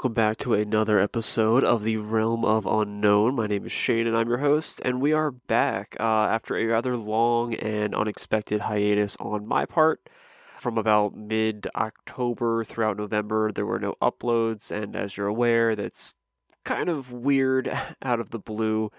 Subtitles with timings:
[0.00, 3.34] Welcome back to another episode of the Realm of Unknown.
[3.34, 6.64] My name is Shane, and I'm your host, and we are back uh, after a
[6.64, 10.08] rather long and unexpected hiatus on my part.
[10.58, 16.14] From about mid October throughout November, there were no uploads, and as you're aware, that's
[16.64, 17.68] kind of weird
[18.02, 18.90] out of the blue,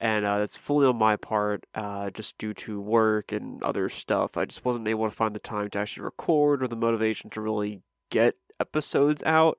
[0.00, 4.36] and uh, that's fully on my part, uh, just due to work and other stuff.
[4.36, 7.40] I just wasn't able to find the time to actually record or the motivation to
[7.40, 9.58] really get episodes out.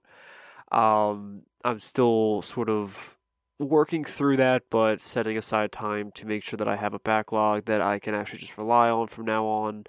[0.75, 3.17] Um, I'm still sort of
[3.59, 7.65] working through that, but setting aside time to make sure that I have a backlog
[7.65, 9.85] that I can actually just rely on from now on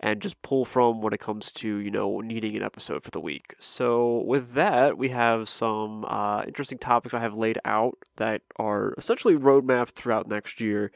[0.00, 3.18] and just pull from when it comes to, you know, needing an episode for the
[3.18, 3.56] week.
[3.58, 8.94] So, with that, we have some uh, interesting topics I have laid out that are
[8.96, 10.92] essentially roadmapped throughout next year.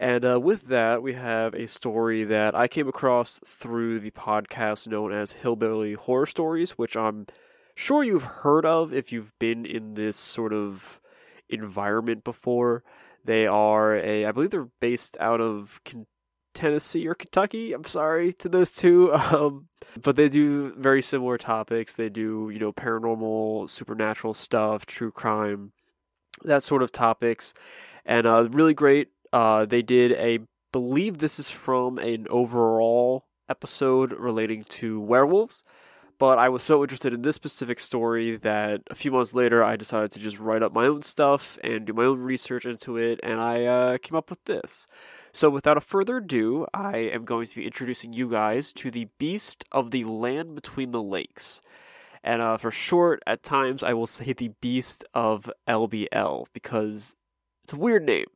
[0.00, 4.86] And uh, with that, we have a story that I came across through the podcast
[4.86, 7.26] known as Hillbilly Horror Stories, which I'm
[7.78, 11.00] sure you've heard of if you've been in this sort of
[11.48, 12.82] environment before.
[13.24, 15.80] They are a, I believe they're based out of
[16.54, 17.72] Tennessee or Kentucky.
[17.72, 19.68] I'm sorry to those two, um,
[20.02, 21.94] but they do very similar topics.
[21.94, 25.72] They do, you know, paranormal, supernatural stuff, true crime,
[26.42, 27.54] that sort of topics,
[28.04, 29.10] and uh, really great.
[29.32, 30.40] Uh, they did a,
[30.72, 35.62] believe this is from an overall episode relating to werewolves
[36.18, 39.76] but I was so interested in this specific story that a few months later I
[39.76, 43.20] decided to just write up my own stuff and do my own research into it,
[43.22, 44.88] and I uh, came up with this.
[45.32, 49.08] So, without a further ado, I am going to be introducing you guys to the
[49.18, 51.62] Beast of the Land Between the Lakes.
[52.24, 57.14] And uh, for short, at times I will say the Beast of LBL because
[57.62, 58.26] it's a weird name.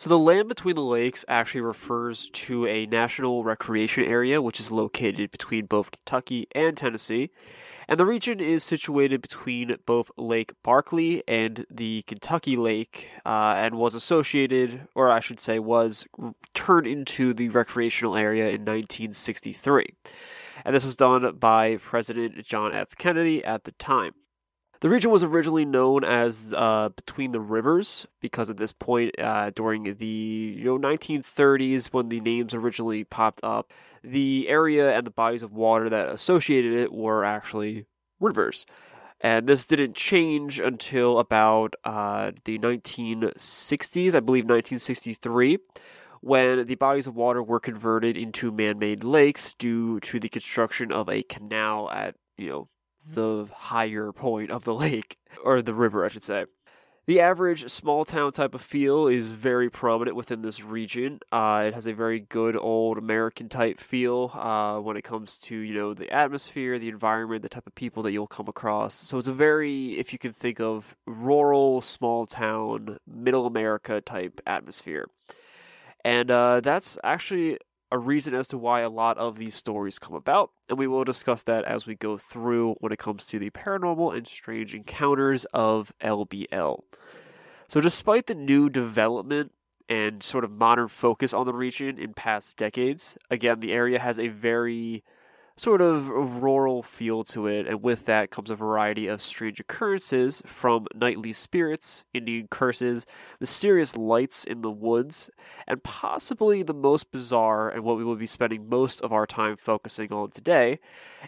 [0.00, 4.70] So the land between the lakes actually refers to a national recreation area which is
[4.70, 7.28] located between both Kentucky and Tennessee.
[7.86, 13.74] And the region is situated between both Lake Barkley and the Kentucky Lake, uh, and
[13.74, 16.06] was associated, or I should say, was
[16.54, 19.96] turned into the recreational area in 1963.
[20.64, 22.96] And this was done by President John F.
[22.96, 24.14] Kennedy at the time.
[24.80, 29.50] The region was originally known as uh, Between the Rivers because at this point, uh,
[29.50, 33.70] during the you know 1930s, when the names originally popped up,
[34.02, 37.84] the area and the bodies of water that associated it were actually
[38.20, 38.64] rivers.
[39.20, 45.58] And this didn't change until about uh, the 1960s, I believe 1963,
[46.22, 50.90] when the bodies of water were converted into man made lakes due to the construction
[50.90, 52.68] of a canal at, you know,
[53.14, 56.44] the higher point of the lake, or the river, I should say.
[57.06, 61.18] The average small town type of feel is very prominent within this region.
[61.32, 65.56] Uh, it has a very good old American type feel uh, when it comes to
[65.56, 68.94] you know the atmosphere, the environment, the type of people that you'll come across.
[68.94, 74.40] So it's a very, if you can think of rural, small town, middle America type
[74.46, 75.08] atmosphere,
[76.04, 77.58] and uh, that's actually
[77.92, 81.04] a reason as to why a lot of these stories come about, and we will
[81.04, 85.44] discuss that as we go through when it comes to the paranormal and strange encounters
[85.52, 86.82] of LBL.
[87.68, 89.52] So, despite the new development
[89.88, 94.18] and sort of modern focus on the region in past decades, again, the area has
[94.18, 95.02] a very
[95.56, 96.08] sort of
[96.42, 101.32] rural feel to it, and with that comes a variety of strange occurrences from nightly
[101.32, 103.04] spirits, Indian curses,
[103.40, 105.30] mysterious lights in the woods,
[105.66, 109.56] and possibly the most bizarre and what we will be spending most of our time
[109.56, 110.78] focusing on today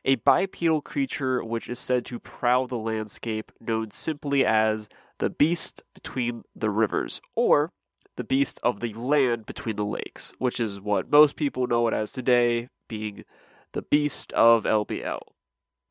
[0.05, 4.89] a bipedal creature which is said to prowl the landscape, known simply as
[5.19, 7.71] the beast between the rivers, or
[8.17, 11.95] the beast of the land between the lakes, which is what most people know it
[11.95, 13.25] as today, being
[13.73, 15.21] the Beast of LBL.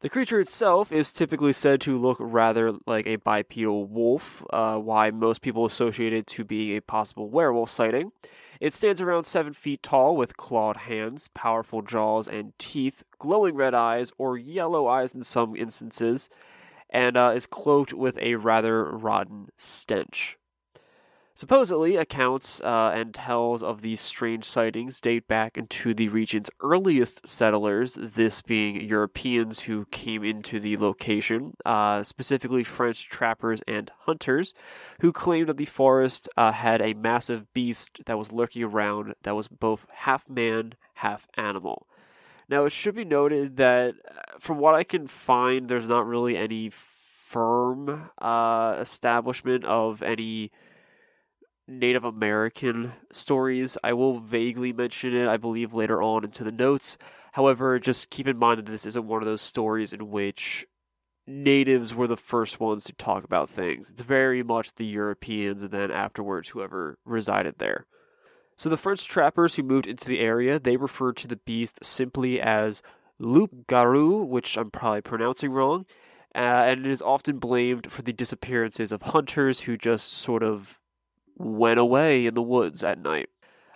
[0.02, 5.12] The creature itself is typically said to look rather like a bipedal wolf, uh, why
[5.12, 8.12] most people associate it to being a possible werewolf sighting.
[8.60, 13.76] It stands around 7 feet tall with clawed hands, powerful jaws and teeth, glowing red
[13.76, 16.30] eyes or yellow eyes in some instances,
[16.90, 20.38] and uh, is cloaked with a rather rotten stench.
[21.34, 27.28] Supposedly, accounts uh, and tells of these strange sightings date back into the region's earliest
[27.28, 34.54] settlers, this being Europeans who came into the location, uh, specifically French trappers and hunters,
[35.00, 39.36] who claimed that the forest uh, had a massive beast that was lurking around that
[39.36, 41.88] was both half man, half animal.
[42.50, 46.36] Now, it should be noted that uh, from what I can find, there's not really
[46.36, 50.52] any firm uh, establishment of any
[51.68, 53.78] Native American stories.
[53.84, 56.98] I will vaguely mention it, I believe, later on into the notes.
[57.34, 60.66] However, just keep in mind that this isn't one of those stories in which
[61.28, 63.90] natives were the first ones to talk about things.
[63.90, 67.86] It's very much the Europeans and then afterwards whoever resided there.
[68.58, 72.42] So the French trappers who moved into the area, they referred to the beast simply
[72.42, 72.82] as
[73.18, 75.86] loup garou, which I'm probably pronouncing wrong,
[76.36, 80.80] uh, and it is often blamed for the disappearances of hunters who just sort of
[81.38, 83.30] went away in the woods at night.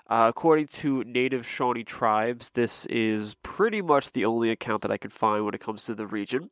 [0.07, 4.97] Uh, according to native Shawnee tribes, this is pretty much the only account that I
[4.97, 6.51] could find when it comes to the region.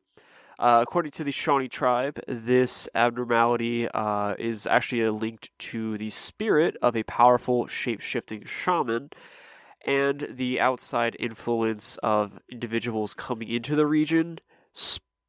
[0.58, 6.76] Uh, according to the Shawnee tribe, this abnormality uh, is actually linked to the spirit
[6.82, 9.10] of a powerful shape shifting shaman
[9.86, 14.38] and the outside influence of individuals coming into the region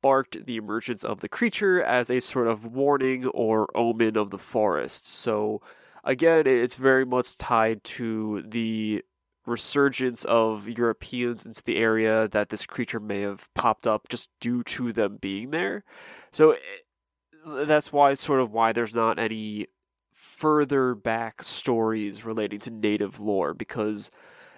[0.06, 4.38] sparked the emergence of the creature as a sort of warning or omen of the
[4.38, 5.07] forest.
[5.07, 5.63] So,
[6.04, 9.04] again, it's very much tied to the
[9.48, 14.62] resurgence of Europeans into the area that this creature may have popped up just due
[14.66, 15.84] to them being there.
[16.31, 19.66] So eh, that's why sort of why there's not any
[20.13, 24.12] further back stories relating to native lore because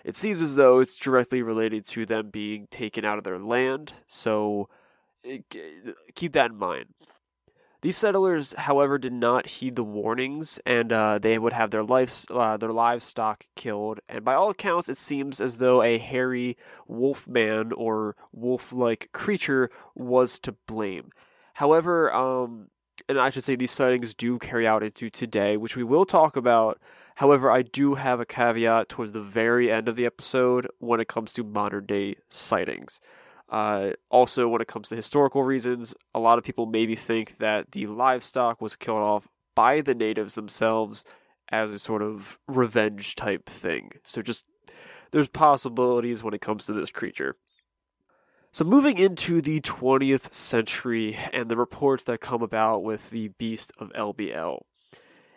[0.03, 3.93] it seems as though it's directly related to them being taken out of their land.
[4.07, 4.67] So
[6.15, 6.85] keep that in mind.
[7.81, 12.25] These settlers, however, did not heed the warnings, and uh, they would have their lives,
[12.31, 13.99] uh, their livestock killed.
[14.09, 16.57] And by all accounts, it seems as though a hairy
[16.87, 21.11] wolf man or wolf-like creature was to blame.
[21.53, 22.69] However, um,
[23.07, 26.35] and I should say these sightings do carry out into today, which we will talk
[26.35, 26.79] about.
[27.15, 31.07] However, I do have a caveat towards the very end of the episode when it
[31.07, 32.99] comes to modern day sightings.
[33.49, 37.71] Uh, also, when it comes to historical reasons, a lot of people maybe think that
[37.71, 41.05] the livestock was killed off by the natives themselves
[41.49, 43.91] as a sort of revenge type thing.
[44.03, 44.45] So, just
[45.11, 47.37] there's possibilities when it comes to this creature.
[48.51, 53.71] So, moving into the 20th century and the reports that come about with the Beast
[53.79, 54.59] of LBL.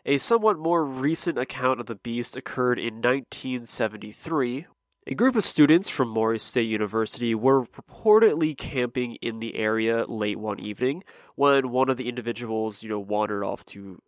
[0.07, 4.67] A somewhat more recent account of the beast occurred in 1973
[5.11, 10.39] a group of students from Murray State University were purportedly camping in the area late
[10.39, 11.03] one evening
[11.35, 14.01] when one of the individuals, you know, wandered off to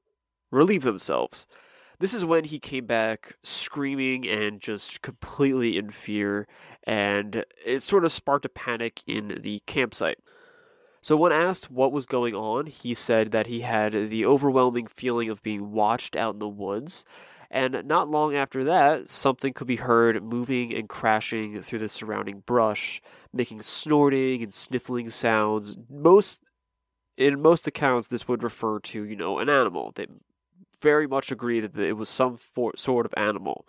[0.52, 1.48] relieve themselves.
[1.98, 6.46] This is when he came back screaming and just completely in fear,
[6.84, 10.18] and it sort of sparked a panic in the campsite.
[11.00, 15.30] So, when asked what was going on, he said that he had the overwhelming feeling
[15.30, 17.04] of being watched out in the woods
[17.52, 22.40] and not long after that, something could be heard moving and crashing through the surrounding
[22.46, 25.76] brush, making snorting and sniffling sounds.
[25.90, 26.40] Most
[27.18, 29.92] in most accounts this would refer to, you know, an animal.
[29.94, 30.06] They
[30.80, 33.66] very much agree that it was some for, sort of animal.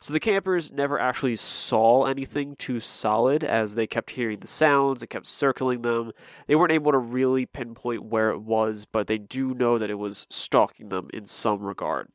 [0.00, 5.02] So the campers never actually saw anything too solid as they kept hearing the sounds,
[5.02, 6.12] it kept circling them.
[6.46, 9.98] They weren't able to really pinpoint where it was, but they do know that it
[9.98, 12.08] was stalking them in some regard.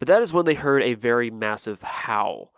[0.00, 2.52] But that is when they heard a very massive howl.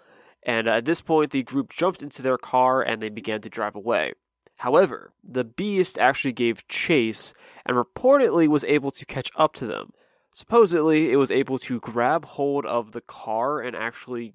[0.44, 3.74] And at this point, the group jumped into their car and they began to drive
[3.74, 4.14] away.
[4.56, 7.34] However, the beast actually gave chase
[7.66, 9.90] and reportedly was able to catch up to them.
[10.32, 14.34] Supposedly, it was able to grab hold of the car and actually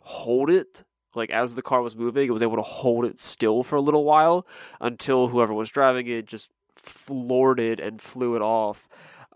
[0.00, 0.84] hold it.
[1.14, 3.80] Like, as the car was moving, it was able to hold it still for a
[3.80, 4.46] little while
[4.80, 8.88] until whoever was driving it just floored it and flew it off.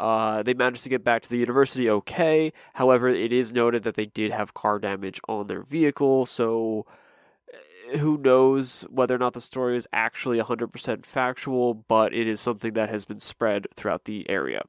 [0.02, 2.52] Uh, they managed to get back to the university okay.
[2.75, 6.87] However, it is noted that they did have car damage on their vehicle, so
[7.54, 12.40] eh, who knows whether or not the story is actually 100% factual, but it is
[12.40, 14.62] something that has been spread throughout the area.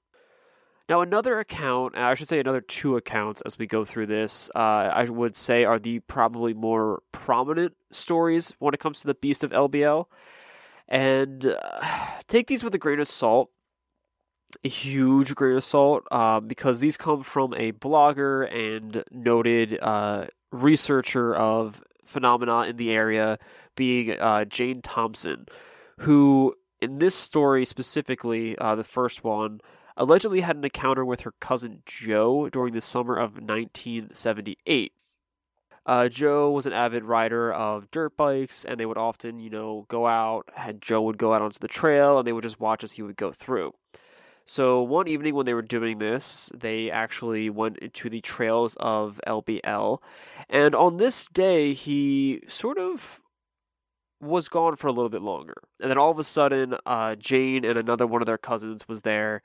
[0.88, 4.60] Now, another account, I should say another two accounts as we go through this, uh,
[4.60, 9.44] I would say are the probably more prominent stories when it comes to the Beast
[9.44, 10.06] of LBL.
[10.88, 11.82] And uh,
[12.28, 13.50] take these with a grain of salt
[14.64, 20.26] a huge grain of salt uh, because these come from a blogger and noted uh,
[20.52, 23.40] researcher of phenomena in the area,
[23.76, 25.48] being uh, Jane Thompson,
[26.00, 29.62] who, in this story specifically, uh, the first one,
[29.98, 34.94] allegedly had an encounter with her cousin Joe during the summer of 1978.
[35.86, 39.86] Uh, Joe was an avid rider of dirt bikes, and they would often, you know,
[39.90, 40.48] go out.
[40.56, 43.02] And Joe would go out onto the trail, and they would just watch as he
[43.02, 43.74] would go through.
[44.46, 49.20] So one evening when they were doing this, they actually went into the trails of
[49.26, 50.00] LBL,
[50.50, 53.22] and on this day he sort of
[54.20, 55.56] was gone for a little bit longer.
[55.80, 59.02] And then all of a sudden, uh, Jane and another one of their cousins was
[59.02, 59.42] there.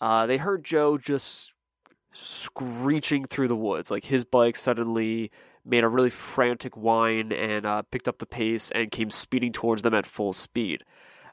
[0.00, 1.52] Uh, they heard Joe just
[2.12, 3.90] screeching through the woods.
[3.90, 5.30] Like his bike suddenly
[5.64, 9.82] made a really frantic whine and uh, picked up the pace and came speeding towards
[9.82, 10.84] them at full speed.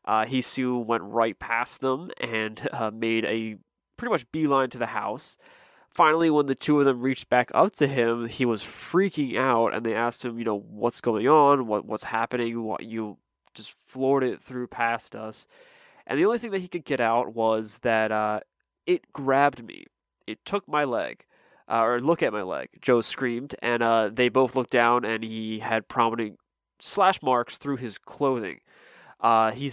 [0.06, 3.58] Uh, he soon went right past them and uh, made a
[3.98, 5.38] pretty much beeline to the house.
[5.90, 9.76] Finally, when the two of them reached back up to him, he was freaking out,
[9.76, 13.18] and they asked him, you know, what's going on, what what's happening, what you
[13.54, 15.48] just floored it through past us,
[16.08, 18.40] and the only thing that he could get out was that uh,
[18.88, 19.86] it grabbed me,
[20.26, 21.26] it took my leg,
[21.70, 22.70] uh, or look at my leg.
[22.82, 26.40] Joe screamed, and uh, they both looked down, and he had prominent
[26.80, 28.60] slash marks through his clothing.
[29.24, 29.72] Uh, he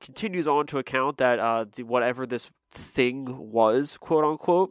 [0.00, 4.70] continues on to account that uh, the, whatever this thing was, quote unquote,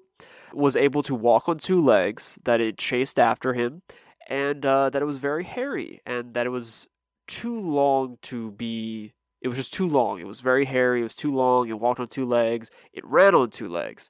[0.54, 3.84] was able to walk on two legs, that it chased after him,
[4.28, 6.88] and uh, that it was very hairy, and that it was
[7.28, 9.14] too long to be.
[9.40, 10.20] It was just too long.
[10.20, 11.02] It was very hairy.
[11.02, 11.70] It was too long.
[11.70, 12.72] It walked on two legs.
[12.92, 14.10] It ran on two legs.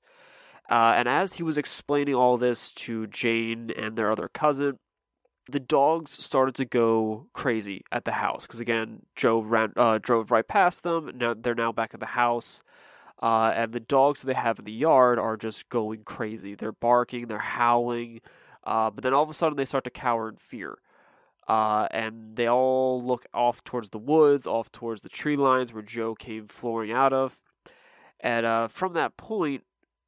[0.69, 4.79] Uh, and as he was explaining all this to Jane and their other cousin,
[5.49, 10.31] the dogs started to go crazy at the house because again, Joe ran, uh, drove
[10.31, 11.11] right past them.
[11.15, 12.63] Now they're now back at the house.
[13.21, 16.53] Uh, and the dogs they have in the yard are just going crazy.
[16.53, 18.21] They're barking, they're howling,
[18.63, 20.77] uh, but then all of a sudden they start to cower in fear.
[21.47, 25.81] Uh, and they all look off towards the woods, off towards the tree lines where
[25.81, 27.37] Joe came flooring out of.
[28.19, 29.63] And uh, from that point,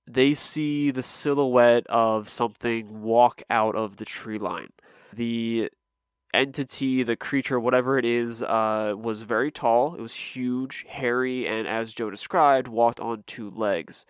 [0.05, 4.71] they see the silhouette of something walk out of the tree line.
[5.13, 5.69] The
[6.33, 9.95] entity, the creature, whatever it is, uh, was very tall.
[9.95, 14.05] It was huge, hairy, and as Joe described, walked on two legs.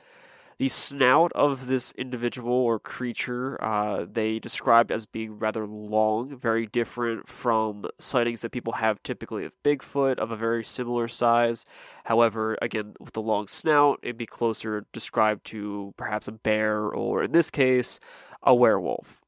[0.58, 6.66] The snout of this individual or creature uh, they described as being rather long, very
[6.66, 11.64] different from sightings that people have typically of Bigfoot of a very similar size.
[12.04, 17.24] However, again, with the long snout, it'd be closer described to perhaps a bear or,
[17.24, 18.02] in this case,
[18.44, 19.19] a werewolf.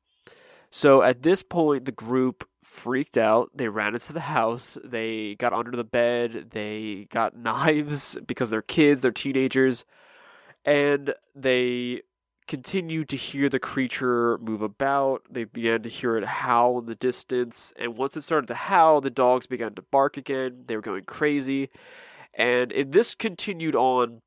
[0.71, 3.51] So at this point, the group freaked out.
[3.53, 4.77] They ran into the house.
[4.83, 6.51] They got under the bed.
[6.51, 9.85] They got knives because they're kids, they're teenagers.
[10.63, 12.01] And they
[12.47, 15.23] continued to hear the creature move about.
[15.29, 17.73] They began to hear it howl in the distance.
[17.77, 20.63] And once it started to howl, the dogs began to bark again.
[20.67, 21.69] They were going crazy.
[22.33, 24.21] And this continued on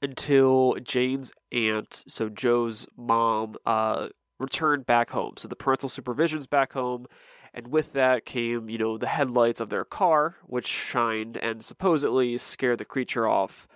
[0.00, 5.34] until Jane's aunt, so Joe's mom, uh, returned back home.
[5.36, 7.06] So the parental supervision's back home,
[7.54, 12.36] and with that came, you know, the headlights of their car, which shined and supposedly
[12.38, 13.66] scared the creature off.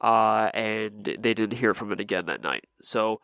[0.00, 2.66] Uh, and they didn't hear from it again that night.
[2.82, 3.20] So,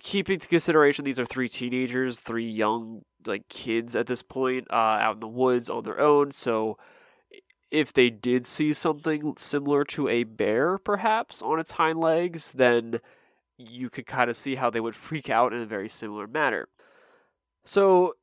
[0.00, 4.74] keeping to consideration, these are three teenagers, three young like kids at this point, uh,
[4.74, 6.32] out in the woods on their own.
[6.32, 6.78] So,
[7.70, 13.00] if they did see something similar to a bear, perhaps on its hind legs, then
[13.58, 16.68] you could kind of see how they would freak out in a very similar manner.
[17.64, 18.14] So,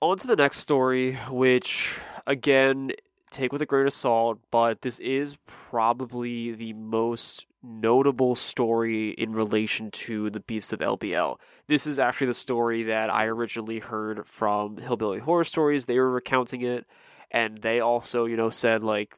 [0.00, 2.92] on to the next story, which again,
[3.30, 9.32] take with a grain of salt, but this is probably the most notable story in
[9.32, 11.38] relation to the Beast of LBL.
[11.66, 15.84] This is actually the story that I originally heard from Hillbilly Horror Stories.
[15.84, 16.86] They were recounting it,
[17.30, 19.14] and they also, you know, said, like,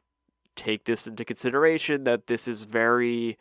[0.55, 3.37] take this into consideration that this is very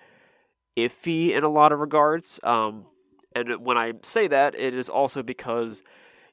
[0.78, 2.40] iffy in a lot of regards.
[2.42, 2.86] Um,
[3.34, 5.82] and when I say that, it is also because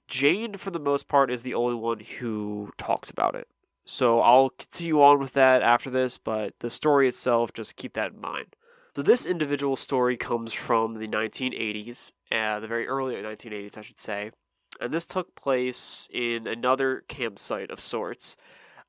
[0.08, 3.48] Jane, for the most part, is the only one who talks about it.
[3.86, 8.14] So I'll continue on with that after this, but the story itself, just keep that
[8.14, 8.56] in mind.
[8.96, 14.00] So this individual story comes from the 1980s, uh, the very early 1980s, I should
[14.00, 14.32] say,
[14.80, 18.38] and this took place in another campsite of sorts.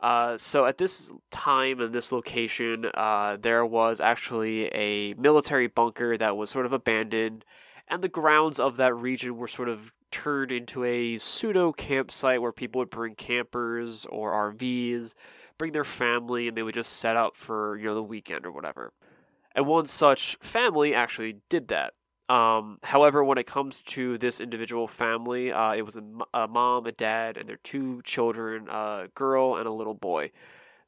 [0.00, 6.18] Uh, so at this time and this location, uh, there was actually a military bunker
[6.18, 7.44] that was sort of abandoned,
[7.88, 12.52] and the grounds of that region were sort of turned into a pseudo campsite where
[12.52, 15.14] people would bring campers or RVs,
[15.58, 18.52] bring their family, and they would just set up for you know the weekend or
[18.52, 18.92] whatever.
[19.54, 21.94] And one such family actually did that.
[22.28, 26.02] Um, however, when it comes to this individual family, uh, it was a,
[26.34, 30.32] a, mom, a dad, and their two children, a girl and a little boy.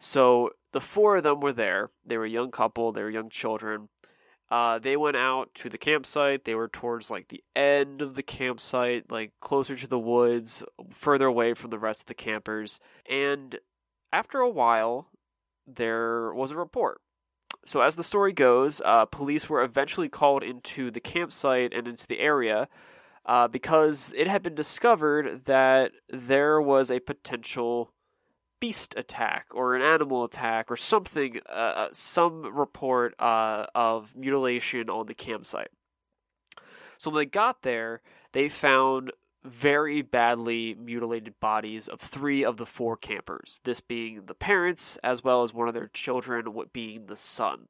[0.00, 1.90] So the four of them were there.
[2.04, 3.88] They were a young couple, they were young children.
[4.50, 6.44] Uh, they went out to the campsite.
[6.44, 11.26] They were towards like the end of the campsite, like closer to the woods, further
[11.26, 12.80] away from the rest of the campers.
[13.08, 13.58] And
[14.12, 15.08] after a while,
[15.66, 17.00] there was a report.
[17.66, 22.06] So, as the story goes, uh, police were eventually called into the campsite and into
[22.06, 22.68] the area
[23.26, 27.92] uh, because it had been discovered that there was a potential
[28.60, 34.88] beast attack or an animal attack or something, uh, uh, some report uh, of mutilation
[34.90, 35.70] on the campsite.
[36.96, 38.00] So when they got there,
[38.32, 39.12] they found
[39.44, 45.22] very badly mutilated bodies of three of the four campers, this being the parents as
[45.22, 47.68] well as one of their children, being the son.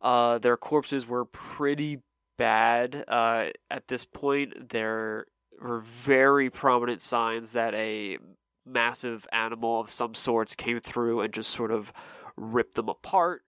[0.00, 2.00] Uh, their corpses were pretty
[2.36, 4.70] bad uh, at this point.
[4.70, 5.26] There
[5.60, 8.18] were very prominent signs that a
[8.64, 11.92] massive animal of some sorts came through and just sort of
[12.36, 13.42] ripped them apart.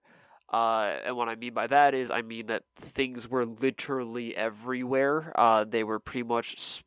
[0.51, 5.33] Uh, and what I mean by that is, I mean that things were literally everywhere.
[5.35, 6.83] Uh, they were pretty much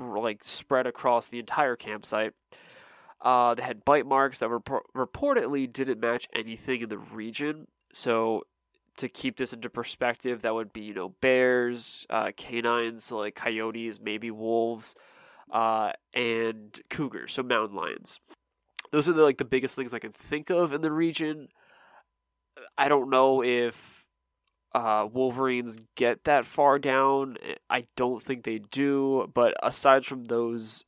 [0.00, 2.32] like spread across the entire campsite.
[3.20, 7.66] Uh, they had bite marks that were reportedly didn't match anything in the region.
[7.92, 8.42] So,
[8.96, 13.34] to keep this into perspective, that would be you know bears, uh, canines, so like
[13.34, 14.94] coyotes, maybe wolves,
[15.50, 18.20] uh, and cougars, so mountain lions.
[18.90, 21.48] Those are the, like the biggest things I can think of in the region.
[22.76, 23.99] I don't know if
[24.72, 27.36] uh, Wolverines get that far down.
[27.68, 29.30] I don't think they do.
[29.32, 30.84] But aside from those,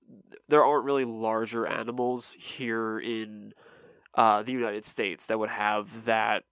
[0.48, 3.52] there aren't really larger animals here in
[4.14, 6.44] uh, the United States that would have that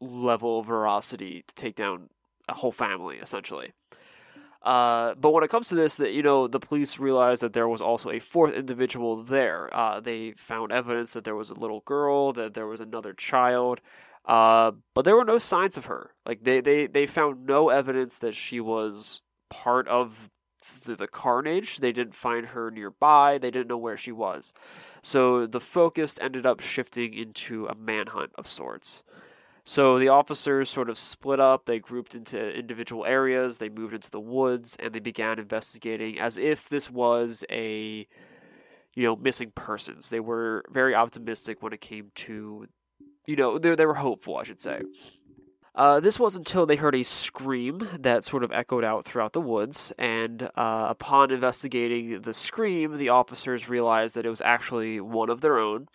[0.00, 2.08] level of ferocity to take down
[2.48, 3.72] a whole family, essentially.
[4.62, 7.68] Uh, but when it comes to this, that you know, the police realized that there
[7.68, 9.74] was also a fourth individual there.
[9.74, 13.80] Uh, they found evidence that there was a little girl, that there was another child,
[14.28, 16.10] uh, but there were no signs of her.
[16.26, 20.28] Like they, they, they found no evidence that she was part of
[20.84, 21.78] the, the carnage.
[21.78, 23.38] They didn't find her nearby.
[23.38, 24.52] They didn't know where she was.
[25.00, 29.02] So the focus ended up shifting into a manhunt of sorts.
[29.64, 34.10] So the officers sort of split up, they grouped into individual areas, they moved into
[34.10, 38.06] the woods, and they began investigating as if this was a
[38.94, 40.08] you know, missing persons.
[40.08, 42.66] They were very optimistic when it came to
[43.28, 44.80] you know, they, they were hopeful, I should say.
[45.74, 49.40] Uh, this was until they heard a scream that sort of echoed out throughout the
[49.40, 55.28] woods, and uh, upon investigating the scream, the officers realized that it was actually one
[55.28, 55.86] of their own.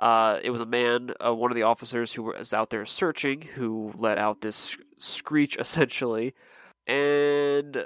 [0.00, 3.42] Uh, it was a man, uh, one of the officers who was out there searching,
[3.56, 6.34] who let out this screech essentially,
[6.86, 7.84] and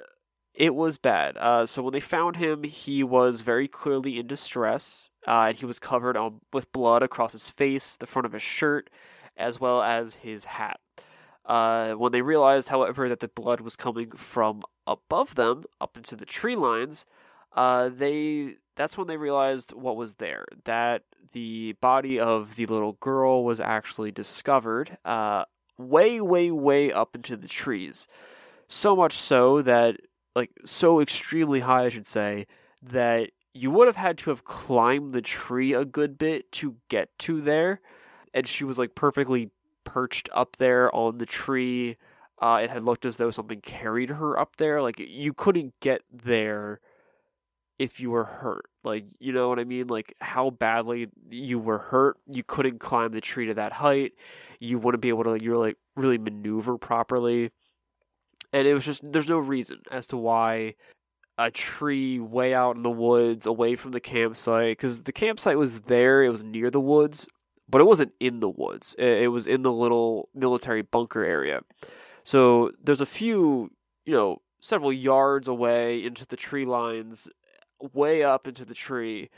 [0.60, 1.38] it was bad.
[1.38, 5.64] Uh, so when they found him, he was very clearly in distress, uh, and he
[5.64, 6.18] was covered
[6.52, 8.90] with blood across his face, the front of his shirt,
[9.38, 10.78] as well as his hat.
[11.46, 16.14] Uh, when they realized, however, that the blood was coming from above them, up into
[16.14, 17.06] the tree lines,
[17.56, 20.44] uh, they that's when they realized what was there.
[20.64, 25.44] That the body of the little girl was actually discovered, uh,
[25.78, 28.06] way, way, way up into the trees.
[28.68, 29.96] So much so that
[30.34, 32.46] like so extremely high, I should say,
[32.82, 37.16] that you would have had to have climbed the tree a good bit to get
[37.20, 37.80] to there.
[38.32, 39.50] And she was like perfectly
[39.84, 41.96] perched up there on the tree.
[42.40, 44.82] Uh, it had looked as though something carried her up there.
[44.82, 46.80] Like you couldn't get there
[47.78, 48.66] if you were hurt.
[48.84, 49.88] Like, you know what I mean?
[49.88, 54.12] Like how badly you were hurt, you couldn't climb the tree to that height.
[54.60, 57.50] You wouldn't be able to you're like really maneuver properly
[58.52, 60.74] and it was just there's no reason as to why
[61.38, 65.80] a tree way out in the woods away from the campsite because the campsite was
[65.82, 67.26] there it was near the woods
[67.68, 71.60] but it wasn't in the woods it was in the little military bunker area.
[72.24, 73.70] So there's a few
[74.04, 77.28] you know several yards away into the tree lines
[77.94, 79.30] way up into the tree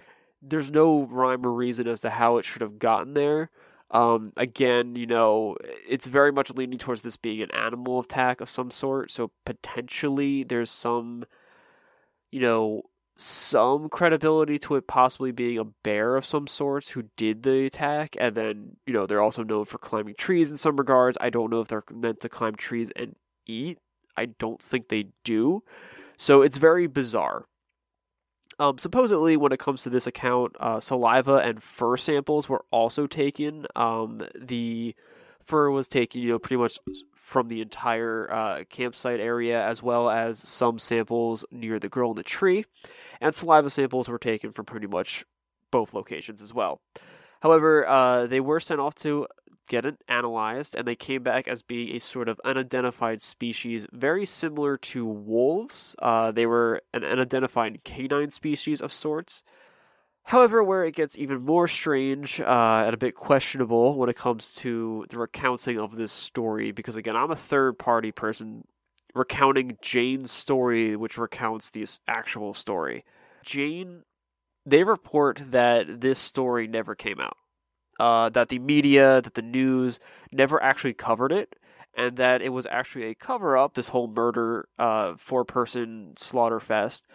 [0.43, 3.51] there's no rhyme or reason as to how it should have gotten there
[3.93, 5.57] um, again, you know,
[5.89, 9.11] it's very much leaning towards this being an animal attack of some sort.
[9.11, 11.25] So potentially there's some,
[12.31, 12.83] you know,
[13.17, 18.17] some credibility to it possibly being a bear of some sorts who did the attack.
[18.19, 21.19] And then, you know, they're also known for climbing trees in some regards.
[21.21, 23.15] I don't know if they're meant to climb trees and
[23.47, 23.79] eat.
[24.17, 25.63] I don't think they do.
[26.17, 27.45] So it's very bizarre.
[28.59, 33.07] Um, supposedly, when it comes to this account, uh, saliva and fur samples were also
[33.07, 33.67] taken.
[33.75, 34.95] Um, the
[35.45, 36.79] fur was taken, you know, pretty much
[37.15, 42.17] from the entire uh, campsite area, as well as some samples near the girl in
[42.17, 42.65] the tree,
[43.21, 45.25] and saliva samples were taken from pretty much
[45.71, 46.81] both locations as well.
[47.41, 49.27] However, uh, they were sent off to
[49.69, 54.27] get it analyzed, and they came back as being a sort of unidentified species, very
[54.27, 55.97] similar to wolves.
[56.01, 59.43] Uh, they were an unidentified canine species of sorts.
[60.25, 64.55] However, where it gets even more strange uh, and a bit questionable when it comes
[64.57, 68.65] to the recounting of this story, because again, I'm a third party person
[69.15, 73.05] recounting Jane's story, which recounts this actual story.
[73.45, 74.05] Jane,
[74.65, 77.37] they report that this story never came out
[78.03, 80.01] uh, that the media, that the news
[80.33, 81.55] never actually covered it,
[81.95, 86.59] and that it was actually a cover up, this whole murder, uh, four person slaughter
[86.59, 87.07] fest,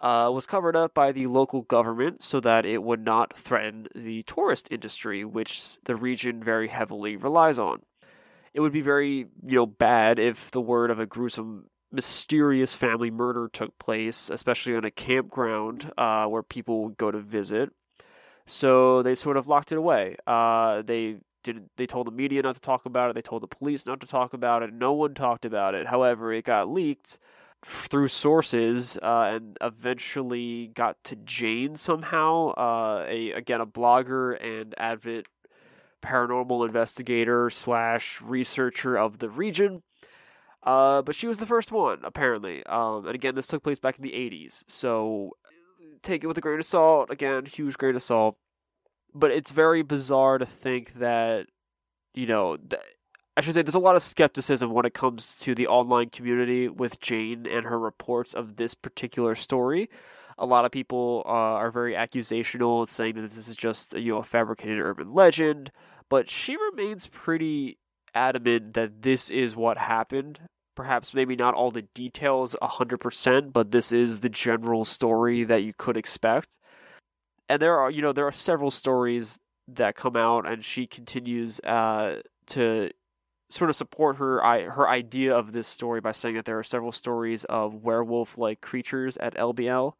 [0.00, 4.22] uh, was covered up by the local government so that it would not threaten the
[4.22, 7.82] tourist industry, which the region very heavily relies on.
[8.54, 13.10] It would be very, you know, bad if the word of a gruesome, mysterious family
[13.10, 17.68] murder took place, especially on a campground uh, where people would go to visit.
[18.46, 20.16] So they sort of locked it away.
[20.26, 23.14] Uh, they did they told the media not to talk about it.
[23.14, 24.72] They told the police not to talk about it.
[24.72, 25.86] No one talked about it.
[25.86, 27.18] However, it got leaked
[27.64, 32.50] through sources uh, and eventually got to Jane somehow.
[32.50, 35.26] Uh, a again a blogger and avid
[36.02, 39.82] paranormal investigator slash researcher of the region.
[40.62, 42.64] Uh, but she was the first one apparently.
[42.66, 45.36] Um, and again, this took place back in the '80s, so
[46.02, 47.10] take it with a grain of salt.
[47.10, 48.36] Again, huge grain of salt.
[49.14, 51.46] But it's very bizarre to think that
[52.14, 52.58] you know.
[53.36, 56.68] I should say there's a lot of skepticism when it comes to the online community
[56.68, 59.88] with Jane and her reports of this particular story.
[60.36, 64.18] A lot of people uh, are very accusational, saying that this is just you know
[64.18, 65.70] a fabricated urban legend,
[66.08, 67.78] but she remains pretty
[68.14, 70.40] adamant that this is what happened.
[70.80, 75.74] Perhaps maybe not all the details 100%, but this is the general story that you
[75.76, 76.56] could expect.
[77.50, 79.38] And there are, you know, there are several stories
[79.68, 82.88] that come out, and she continues uh, to
[83.50, 86.64] sort of support her I, her idea of this story by saying that there are
[86.64, 89.92] several stories of werewolf-like creatures at LBL,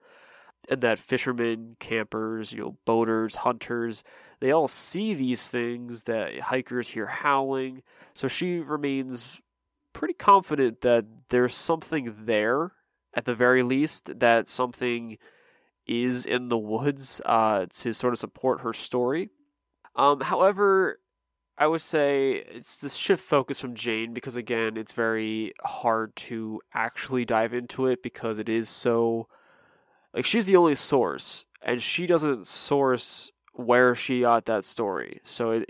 [0.70, 4.02] and that fishermen, campers, you know, boaters, hunters,
[4.40, 7.82] they all see these things that hikers hear howling.
[8.14, 9.42] So she remains
[9.92, 12.72] pretty confident that there's something there
[13.14, 15.18] at the very least that something
[15.86, 19.30] is in the woods uh, to sort of support her story.
[19.96, 21.00] Um, however,
[21.58, 26.60] I would say it's the shift focus from Jane because again, it's very hard to
[26.72, 29.28] actually dive into it because it is so
[30.14, 35.20] like she's the only source and she doesn't source where she got that story.
[35.24, 35.68] So it,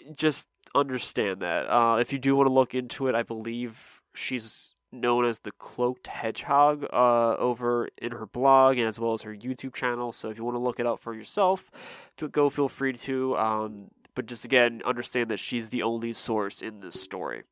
[0.00, 1.70] it just understand that.
[1.70, 5.52] Uh, if you do want to look into it, I believe she's known as the
[5.52, 10.12] Cloaked Hedgehog uh, over in her blog and as well as her YouTube channel.
[10.12, 11.70] So if you want to look it up for yourself,
[12.32, 13.36] go feel free to.
[13.36, 17.44] Um, but just again, understand that she's the only source in this story.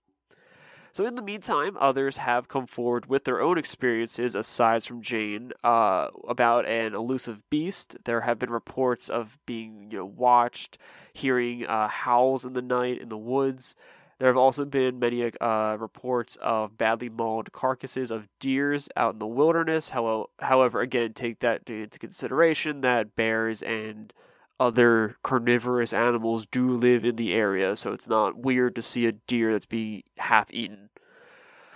[0.99, 5.53] So, in the meantime, others have come forward with their own experiences aside from Jane
[5.63, 7.99] uh, about an elusive beast.
[8.03, 10.77] There have been reports of being, you know, watched,
[11.13, 13.77] hearing uh, howls in the night in the woods.
[14.19, 19.21] There have also been many uh, reports of badly mauled carcasses of deers out in
[19.21, 19.91] the wilderness.
[19.91, 24.13] However, again, take that into consideration that bears and
[24.61, 29.12] other carnivorous animals do live in the area, so it's not weird to see a
[29.12, 30.90] deer that's being half eaten.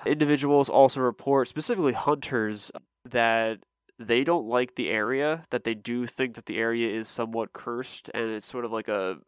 [0.05, 2.73] Individuals also report, specifically hunters,
[3.05, 3.59] that
[3.99, 8.11] they don't like the area, that they do think that the area is somewhat cursed,
[8.15, 9.19] and it's sort of like a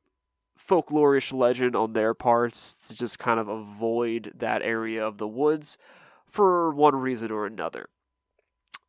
[0.59, 5.79] folklorish legend on their parts to just kind of avoid that area of the woods
[6.27, 7.89] for one reason or another.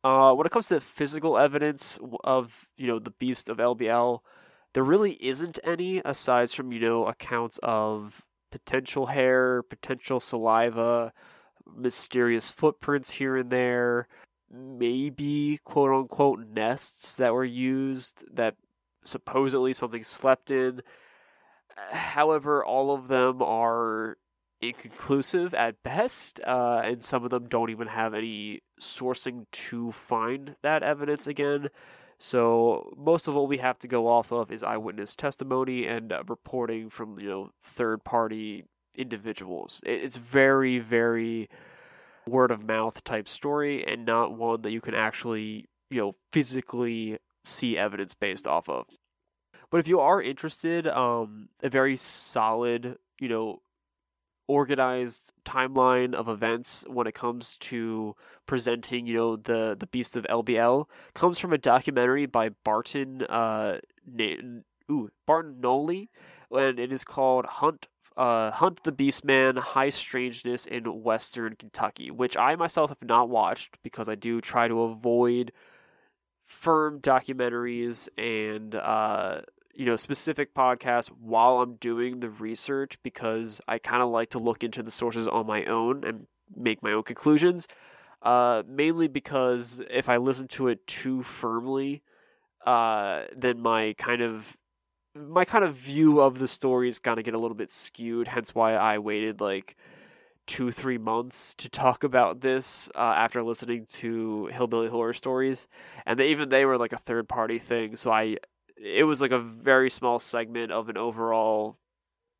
[0.02, 4.20] Uh, when it comes to physical evidence of you know the beast of LBL,
[4.76, 11.14] there really isn't any aside from you know accounts of potential hair, potential saliva,
[11.74, 14.06] mysterious footprints here and there,
[14.52, 18.56] maybe quote unquote nests that were used that
[19.02, 20.82] supposedly something slept in.
[21.90, 24.18] However, all of them are
[24.60, 30.56] inconclusive at best, uh, and some of them don't even have any sourcing to find
[30.62, 31.70] that evidence again.
[32.18, 36.22] So most of what we have to go off of is eyewitness testimony and uh,
[36.26, 38.64] reporting from you know third party
[38.96, 39.82] individuals.
[39.84, 41.50] It's very very
[42.26, 47.18] word of mouth type story and not one that you can actually you know physically
[47.44, 48.86] see evidence based off of.
[49.70, 53.60] But if you are interested, um, a very solid you know
[54.48, 58.14] organized timeline of events when it comes to
[58.46, 63.78] presenting, you know, the the Beast of LBL comes from a documentary by Barton uh
[64.06, 66.10] na- ooh, Barton Nolly
[66.50, 72.36] and it is called Hunt uh, Hunt the Beastman High Strangeness in Western Kentucky, which
[72.36, 75.52] I myself have not watched because I do try to avoid
[76.46, 79.42] firm documentaries and uh,
[79.76, 84.38] you know specific podcasts while I'm doing the research because I kind of like to
[84.38, 87.68] look into the sources on my own and make my own conclusions.
[88.22, 92.02] Uh, mainly because if I listen to it too firmly,
[92.64, 94.56] uh, then my kind of
[95.14, 98.28] my kind of view of the story is gonna get a little bit skewed.
[98.28, 99.76] Hence why I waited like
[100.46, 105.68] two, three months to talk about this uh, after listening to Hillbilly Horror Stories,
[106.06, 107.96] and they, even they were like a third party thing.
[107.96, 108.36] So I,
[108.76, 111.78] it was like a very small segment of an overall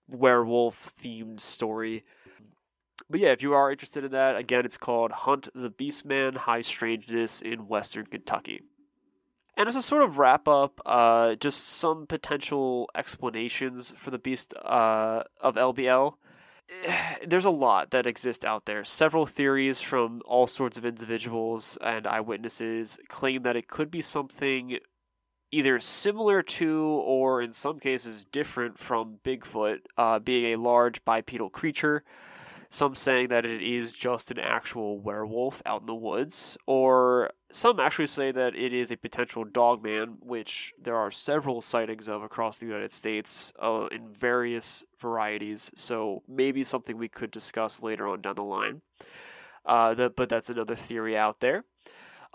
[0.08, 2.04] werewolf themed story.
[3.08, 6.62] But yeah, if you are interested in that, again, it's called Hunt the Beastman High
[6.62, 8.62] Strangeness in Western Kentucky.
[9.56, 14.52] And as a sort of wrap up, uh, just some potential explanations for the beast
[14.54, 16.14] uh, of LBL.
[17.26, 18.84] There's a lot that exist out there.
[18.84, 24.78] Several theories from all sorts of individuals and eyewitnesses claim that it could be something
[25.52, 31.50] either similar to or in some cases different from Bigfoot, uh, being a large bipedal
[31.50, 32.02] creature
[32.68, 37.80] some saying that it is just an actual werewolf out in the woods, or some
[37.80, 42.58] actually say that it is a potential dogman, which there are several sightings of across
[42.58, 48.20] the United States uh, in various varieties, so maybe something we could discuss later on
[48.20, 48.82] down the line.
[49.64, 51.64] Uh, but that's another theory out there.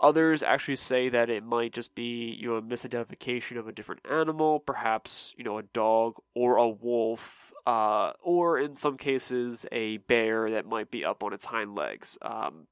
[0.02, 4.00] Others actually say that it might just be, you know, a misidentification of a different
[4.10, 9.98] animal, perhaps, you know, a dog or a wolf, uh, or in some cases, a
[9.98, 12.18] bear that might be up on its hind legs.
[12.20, 12.66] Um,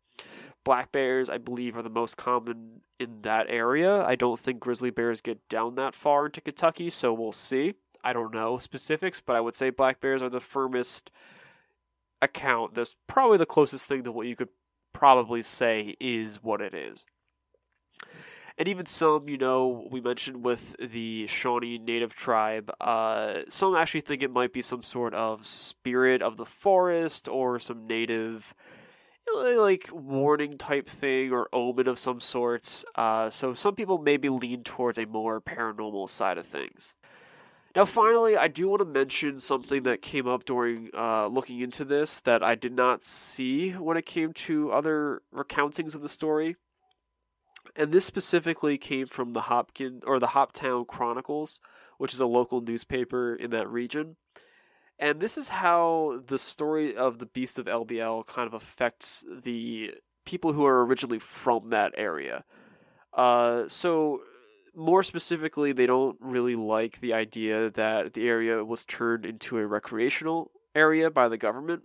[0.64, 4.02] black bears, I believe, are the most common in that area.
[4.02, 7.74] I don't think grizzly bears get down that far into Kentucky, so we'll see.
[8.02, 11.12] I don't know specifics, but I would say black bears are the firmest
[12.20, 12.74] account.
[12.74, 14.48] That's probably the closest thing to what you could
[14.92, 17.06] probably say is what it is
[18.60, 24.02] and even some, you know, we mentioned with the Shawnee Native tribe, uh, some actually
[24.02, 28.54] think it might be some sort of spirit of the forest or some native,
[29.34, 32.84] like, warning type thing or omen of some sorts.
[32.96, 36.94] Uh, so some people maybe lean towards a more paranormal side of things.
[37.74, 41.86] Now, finally, I do want to mention something that came up during uh, looking into
[41.86, 46.56] this that I did not see when it came to other recountings of the story
[47.76, 51.60] and this specifically came from the Hopkin or the Hoptown Chronicles,
[51.98, 54.16] which is a local newspaper in that region.
[54.98, 59.92] And this is how the story of the Beast of LBL kind of affects the
[60.26, 62.44] people who are originally from that area.
[63.14, 64.20] Uh, so,
[64.74, 69.66] more specifically, they don't really like the idea that the area was turned into a
[69.66, 71.82] recreational area by the government.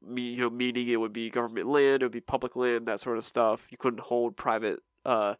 [0.00, 3.00] Me, you know, meaning it would be government land, it would be public land, that
[3.00, 3.66] sort of stuff.
[3.70, 5.34] You couldn't hold private uh,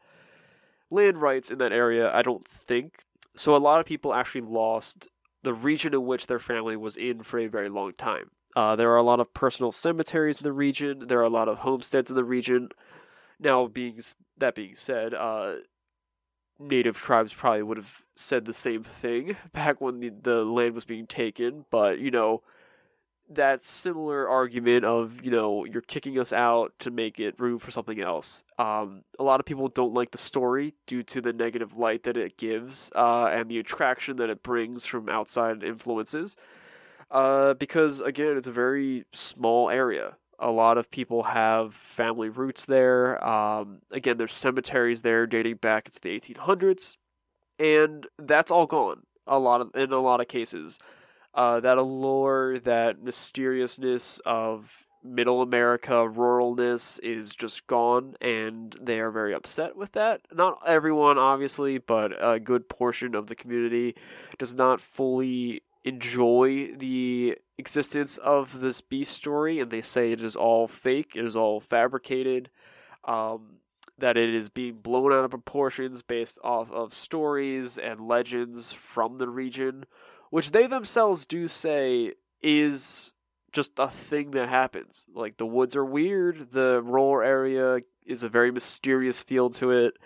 [0.91, 3.05] land rights in that area, I don't think.
[3.37, 5.09] So a lot of people actually lost
[5.43, 8.31] the region in which their family was in for a very long time.
[8.55, 11.07] Uh, there are a lot of personal cemeteries in the region.
[11.07, 12.69] There are a lot of homesteads in the region.
[13.41, 14.01] Now, being
[14.39, 15.55] that being said, uh,
[16.59, 20.85] native tribes probably would have said the same thing back when the, the land was
[20.85, 21.65] being taken.
[21.71, 22.43] But you know,
[23.35, 27.71] that similar argument of you know you're kicking us out to make it room for
[27.71, 28.45] something else.
[28.59, 32.17] Um, a lot of people don't like the story due to the negative light that
[32.17, 36.37] it gives uh, and the attraction that it brings from outside influences.
[37.11, 40.17] Uh, because again, it's a very small area.
[40.39, 43.25] A lot of people have family roots there.
[43.25, 46.97] Um, again, there's cemeteries there dating back to the 1800s,
[47.59, 49.03] and that's all gone.
[49.27, 50.79] A lot of in a lot of cases
[51.35, 59.11] uh, that allure, that mysteriousness of middle America ruralness is just gone, and they are
[59.11, 60.21] very upset with that.
[60.33, 63.95] Not everyone, obviously, but a good portion of the community
[64.39, 70.37] does not fully enjoy the existence of this beast story, and they say it is
[70.37, 72.51] all fake, it is all fabricated.
[73.05, 73.57] Um,
[73.99, 79.19] that it is being blown out of proportions based off of stories and legends from
[79.19, 79.85] the region
[80.33, 82.11] which they themselves do say
[82.43, 83.13] is
[83.53, 85.05] just a thing that happens.
[85.15, 89.99] Like the woods are weird, the rural area is a very mysterious feel to it,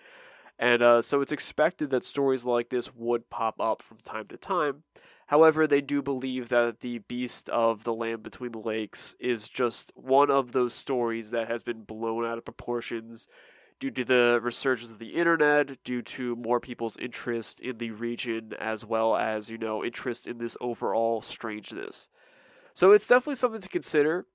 [0.59, 4.37] and uh, so it's expected that stories like this would pop up from time to
[4.37, 4.83] time.
[5.29, 9.93] However, they do believe that the beast of the land between the lakes is just
[9.95, 13.29] one of those stories that has been blown out of proportions
[13.79, 18.55] due to the resurgence of the internet, due to more people's interest in the region,
[18.59, 22.09] as well as, you know, interest in this overall strangeness.
[22.75, 24.27] So it's definitely something to consider.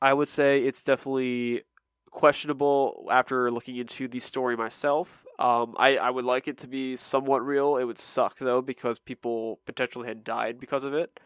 [0.00, 1.62] I would say it's definitely
[2.10, 5.24] questionable after looking into the story myself.
[5.38, 7.76] Um, I, I would like it to be somewhat real.
[7.76, 11.18] It would suck though because people potentially had died because of it.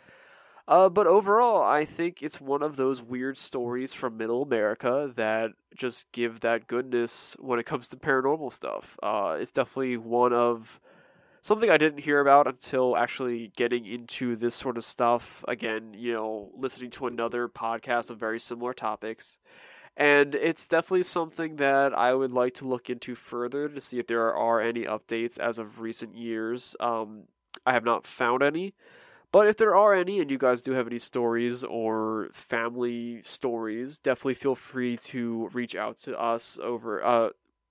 [0.66, 5.50] Uh, but overall, I think it's one of those weird stories from Middle America that
[5.76, 8.96] just give that goodness when it comes to paranormal stuff.
[9.02, 10.80] Uh, it's definitely one of
[11.42, 15.44] something I didn't hear about until actually getting into this sort of stuff.
[15.46, 19.38] Again, you know, listening to another podcast of very similar topics.
[19.98, 24.06] And it's definitely something that I would like to look into further to see if
[24.06, 26.74] there are any updates as of recent years.
[26.80, 27.24] Um,
[27.66, 28.74] I have not found any.
[29.34, 33.98] But if there are any, and you guys do have any stories or family stories,
[33.98, 37.30] definitely feel free to reach out to us over uh,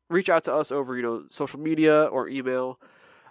[0.09, 2.81] reach out to us over you know social media or email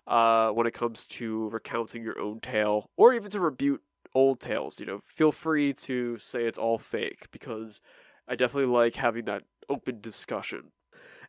[0.06, 3.82] uh, when it comes to recounting your own tale or even to rebuke
[4.14, 4.80] old tales.
[4.80, 7.82] You know, feel free to say it's all fake because
[8.26, 10.72] I definitely like having that open discussion.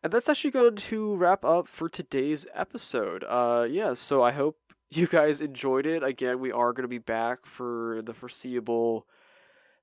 [0.02, 3.26] And that's actually going to wrap up for today's episode.
[3.26, 4.58] Uh, yeah, so I hope
[4.98, 6.04] you guys enjoyed it.
[6.04, 9.08] Again, we are going to be back for the foreseeable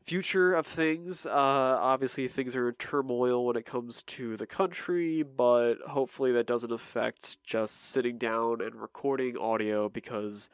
[0.05, 1.27] future of things.
[1.27, 6.47] Uh, obviously, things are in turmoil when it comes to the country, but hopefully that
[6.47, 10.49] doesn't affect just sitting down and recording audio because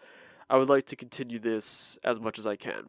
[0.49, 2.89] I would like to continue this as much as I can.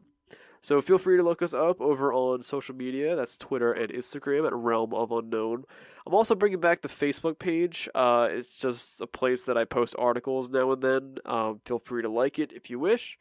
[0.60, 3.16] So feel free to look us up over on social media.
[3.16, 5.64] That's Twitter and Instagram at Realm of Unknown.
[6.06, 7.88] I'm also bringing back the Facebook page.
[7.94, 11.18] Uh, it's just a place that I post articles now and then.
[11.24, 13.18] Um, feel free to like it if you wish.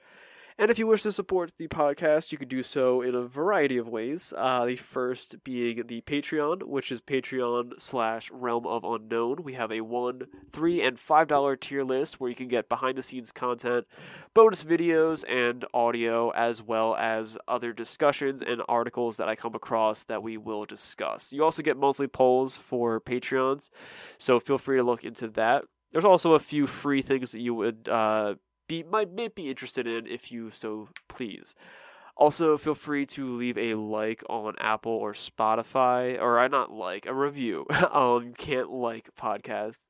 [0.59, 3.77] And if you wish to support the podcast, you can do so in a variety
[3.77, 4.33] of ways.
[4.35, 9.43] Uh, the first being the Patreon, which is Patreon slash Realm of Unknown.
[9.43, 12.97] We have a one, three, and five dollar tier list where you can get behind
[12.97, 13.85] the scenes content,
[14.33, 20.05] bonus videos, and audio, as well as other discussions and articles that I come across
[20.05, 21.31] that we will discuss.
[21.31, 23.69] You also get monthly polls for Patreons,
[24.17, 25.65] so feel free to look into that.
[25.91, 28.35] There's also a few free things that you would uh,
[28.67, 31.55] be might, might be interested in if you so please.
[32.15, 37.05] Also, feel free to leave a like on Apple or Spotify, or I not like
[37.05, 37.67] a review.
[37.91, 39.87] um, can't like podcasts,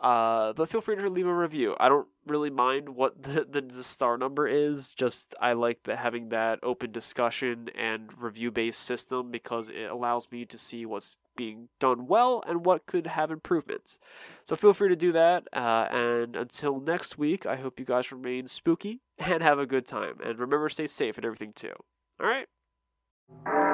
[0.00, 1.74] uh, but feel free to leave a review.
[1.78, 4.92] I don't really mind what the, the, the star number is.
[4.92, 10.30] Just I like the, having that open discussion and review based system because it allows
[10.30, 13.98] me to see what's being done well and what could have improvements.
[14.44, 15.48] So feel free to do that.
[15.52, 19.86] Uh, and until next week, I hope you guys remain spooky and have a good
[19.86, 20.18] time.
[20.24, 21.72] And remember, stay safe and everything too.
[22.20, 23.73] All right.